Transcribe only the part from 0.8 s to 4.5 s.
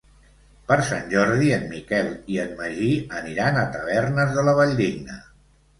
Sant Jordi en Miquel i en Magí aniran a Tavernes de